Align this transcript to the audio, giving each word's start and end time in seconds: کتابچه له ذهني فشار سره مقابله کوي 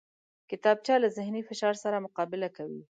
کتابچه 0.49 0.93
له 1.03 1.07
ذهني 1.17 1.41
فشار 1.49 1.75
سره 1.83 2.03
مقابله 2.05 2.47
کوي 2.57 2.81